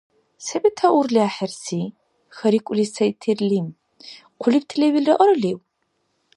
[0.45, 1.81] —Се бетаурли, ахӀерси?—
[2.35, 3.67] хьарикӀули сай Тирлим.—
[4.41, 5.59] Хъулибти лебилра аралив?